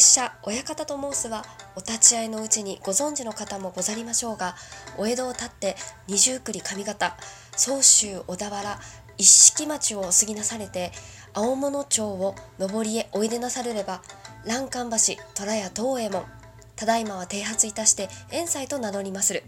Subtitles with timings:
[0.00, 1.44] 者親方と申すは
[1.76, 4.56] お立ち会いのうちにご存知の方もござりましょうが
[4.98, 5.76] お江戸を立って
[6.08, 7.16] 二十栗上方
[7.56, 8.80] 総州小田原
[9.18, 10.90] 一色町を過ぎなされて
[11.32, 14.02] 青物町を上りへおいでなされれば
[14.44, 16.24] 欄干橋虎屋東右衛門
[16.74, 19.44] ただいまは剃髪いたして遠斎と名乗りまする。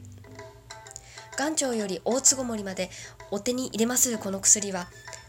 [1.37, 2.89] 元朝より大坪森まで
[3.31, 4.87] お手に入れまするこの薬は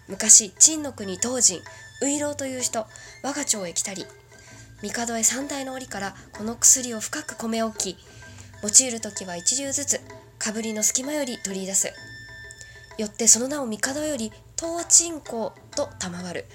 [0.07, 1.61] 昔陳の国東人
[2.01, 2.85] ウ郎という人
[3.23, 4.05] 我が町へ来たり
[4.81, 7.97] 帝へ三代の折からこの薬を深く込め置き
[8.61, 10.01] 用いる時は一流ずつ
[10.39, 11.93] かぶりの隙間より取り出す。
[12.97, 16.45] よってその名を帝より東鎮香と賜る。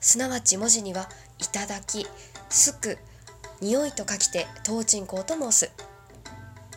[0.00, 1.08] すなわち文字には
[1.38, 2.06] 「いただき」
[2.48, 2.98] 「すく」
[3.60, 5.70] 「匂い」と書きて東鎮香と申す。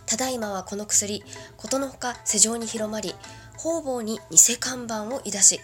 [0.05, 1.23] ただいまはこの薬
[1.57, 3.15] ことのほか世上に広まり
[3.57, 5.59] 方々に偽看板をいだし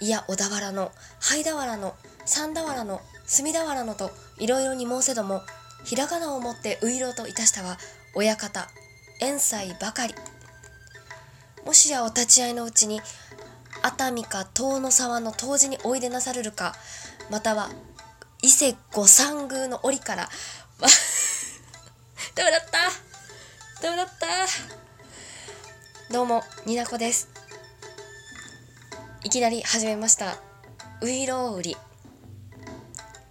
[0.00, 0.90] いや小田原の
[1.20, 5.42] 灰原の三田原の隅田原のといろいろに申せども
[5.84, 7.78] ひらがなをもってういろといたしたは
[8.14, 8.68] 親方
[9.20, 10.14] 遠斎ばかり。
[11.64, 13.00] もしやお立ち会いのうちに
[13.82, 16.74] 熱海か遠野沢の湯治においでなされるか
[17.30, 17.70] または
[18.42, 20.28] 伊勢御三宮の折から
[22.34, 22.78] ダメだった。
[23.82, 24.26] ダメだった。
[26.12, 27.28] どうもになこです。
[29.22, 30.36] いきなり始めました。
[31.00, 31.76] ウイロウリ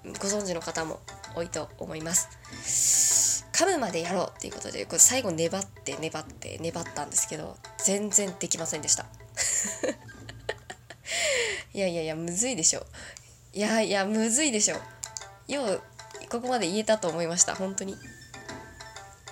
[0.06, 1.00] ご存知の方も
[1.36, 3.46] 多いと思います。
[3.54, 9.06] 噛むまでやろうっていうことでこれ最後粘って粘って粘ったんですけど全然できませんでした。
[11.74, 12.86] いやいやいやむずいでしょ。
[13.54, 14.78] いやいやむずいでしょ。
[15.48, 15.82] よう
[16.30, 17.56] ここまで言えたと思いました。
[17.56, 17.96] 本当に。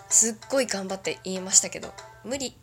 [0.10, 1.94] すっごい頑張って言いましたけど。
[2.24, 2.56] 無理。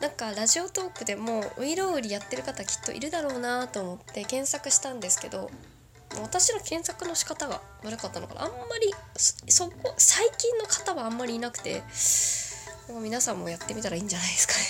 [0.00, 5.50] なんかラジオトークでもウイロウリやってる方きっといるだろうなと思って検索したんですけど
[6.18, 8.42] 私の検索の仕方が悪かったのかな。
[8.42, 11.82] あんまりそこ最近の方はあんまりいなくて
[13.02, 14.60] 皆さんもやってみたらいいんじゃないですかね。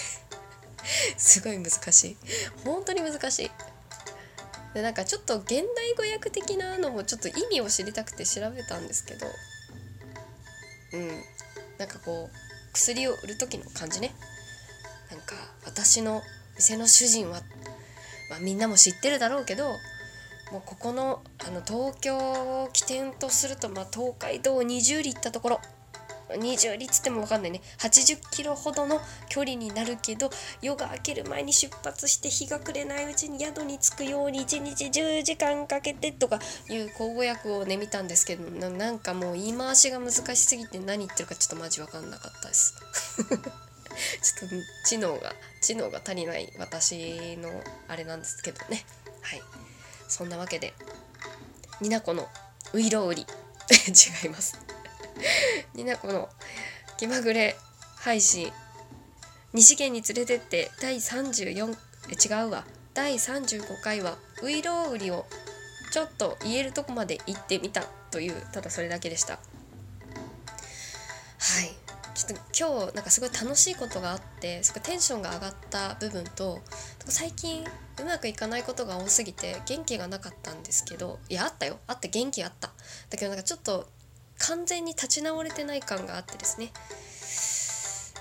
[1.17, 2.17] すごい難しい。
[2.65, 3.51] 本当に難しい。
[4.75, 9.27] でなんかちょっと現代語訳的なのもちょっと意味を知りたくて調べたんですけど
[10.93, 11.25] うん。
[11.79, 14.15] なんかこう薬を売る時の感じね。
[15.11, 15.35] なんか
[15.65, 16.23] 私の
[16.57, 17.41] 店の主人は、
[18.29, 19.75] まあ、みんなも知ってるだろうけど
[20.51, 25.61] もうここのあの東京を起点とすると、まあ、東海道20里行ったところ。
[26.37, 27.61] 20里っつっても分かんないね。
[27.79, 30.31] 80キロほどの距離になるけど
[30.63, 42.75] 夜が明ける前に出発して日が暮れないうちに宿に着くように1日10時間かけてとかいう口語訳をね見たんですけどなんかもう言い回しが難しすぎて何言ってるかちょっとマジ分かんなかったです。
[44.23, 44.57] ちょっと
[44.87, 47.51] 知能が知能が足りない私の
[47.89, 48.85] あれなんですけどね。
[49.23, 49.43] はい。
[50.21, 50.75] そんなわけで
[51.81, 52.29] になこの
[52.75, 53.25] ういろうり
[53.89, 54.61] 違います。
[55.73, 56.29] になこの
[56.99, 57.57] 気まぐれ
[57.97, 58.53] 配信。
[59.55, 61.75] 西県に連れてって第34
[62.11, 62.67] え違うわ。
[62.93, 65.25] 第35回はういろうりを
[65.91, 67.85] ちょっと言えるとこまで行ってみた。
[68.11, 69.35] というただそれだけでした。
[69.35, 69.41] はい。
[72.15, 76.61] ちょっと今日なんかすごい楽しいことがあってすごいテンションが上がった部分と
[77.07, 77.65] 最近
[78.01, 81.79] うまくいかないことが多すぎて元気がなかったんですけどいやあったよ。
[81.87, 82.71] あって元気あった。
[83.11, 83.89] だけどなんかちょっと
[84.39, 86.73] 完全に立ち直れてない感があってですね。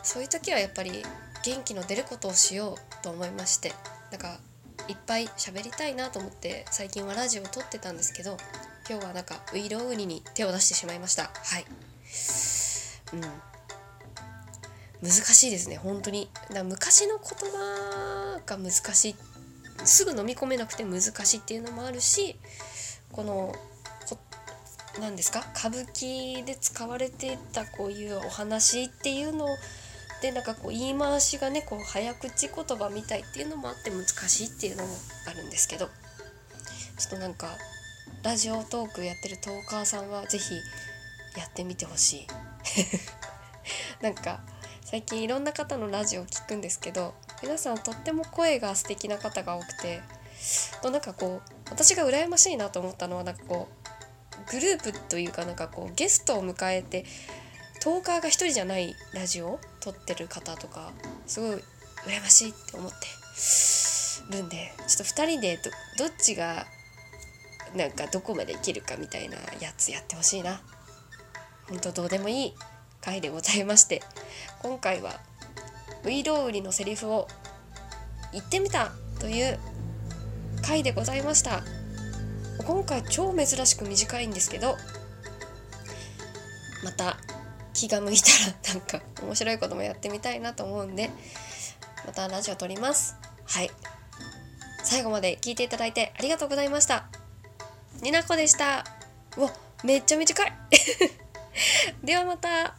[0.04, 1.04] そういう時はやっぱり
[1.44, 3.74] 元気の出ることをしようと思いまして
[4.12, 4.40] なんか
[4.88, 8.38] いっぱい喋りたいなと思って最近はラジオを撮ってたんですけど
[8.90, 11.26] 今日はなんかウイロウニに手を出してしまいました。
[11.26, 11.66] はい。
[13.14, 13.22] うん。
[15.02, 16.30] 難しいですね本当に。
[16.52, 19.16] だ昔の言葉が難しい
[19.86, 22.38] すぐ飲み込めなくて難しいっていうのもあるし
[23.12, 23.54] この
[25.00, 25.46] 何ですか？
[25.56, 29.48] 歌舞伎で使われてたこういうお話っていうの
[30.22, 34.90] でなんかこう言い回しがねこう早口言葉みたいっていうのもあって難しいっていうのも
[35.28, 35.92] あるんですけどちょ
[37.08, 37.48] っとなんか
[38.24, 40.56] ラジオトークやってるトーカーさんは是非
[41.38, 42.28] やってみてほしい。
[44.04, 44.42] なんか
[44.84, 50.02] 最近いろんな方のラジオを聞くんですけど皆さんとっても声が素敵な方が多くて
[50.82, 53.68] となんかこう私が羨ましいなと思ったのはなんかこ
[54.48, 57.06] うグループというかなんかこうゲストを迎えて
[57.82, 60.92] トーカーが一人じゃないラジオを撮ってる方とか
[61.28, 61.50] すごい
[62.06, 65.60] 羨ましいって思ってるんでちょっと2人で
[65.98, 66.66] どっちが
[67.76, 70.62] なんかどこまでいけるかみたいなやつやってほしいな。
[71.70, 72.54] ほんとどうでもいい
[73.00, 74.02] 回でございまして
[74.64, 75.20] 今回は
[76.04, 77.28] ウイロウリのセリフを
[78.32, 79.60] 言ってみたという
[80.62, 81.64] 回でございました。
[82.66, 84.76] 今回超珍しく短いんですけど
[86.84, 87.18] また
[87.74, 88.28] 気が向いた
[88.72, 91.10] らなんか面白いこともやってみたいなと思うんで
[92.06, 93.16] またラジオ撮ります。
[93.46, 93.72] はい。
[94.84, 97.08] 最後まで聞いていただいてありがとうございました。
[98.02, 98.86] になこでした。
[99.38, 99.52] うわ
[99.84, 100.54] めっちゃ短い。
[102.04, 102.76] ではまた。